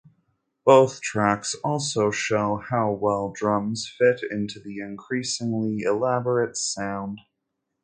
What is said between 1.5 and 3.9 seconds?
also show how well drums